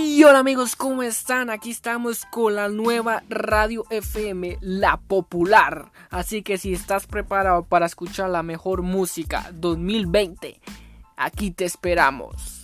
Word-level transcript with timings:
Y 0.00 0.22
hola 0.22 0.38
amigos, 0.38 0.76
¿cómo 0.76 1.02
están? 1.02 1.50
Aquí 1.50 1.70
estamos 1.70 2.24
con 2.24 2.54
la 2.54 2.68
nueva 2.68 3.24
radio 3.28 3.84
FM, 3.90 4.58
La 4.60 4.96
Popular. 4.96 5.90
Así 6.10 6.42
que 6.42 6.56
si 6.56 6.72
estás 6.72 7.06
preparado 7.08 7.64
para 7.64 7.86
escuchar 7.86 8.30
la 8.30 8.44
mejor 8.44 8.82
música 8.82 9.50
2020, 9.54 10.60
aquí 11.16 11.50
te 11.50 11.64
esperamos. 11.64 12.57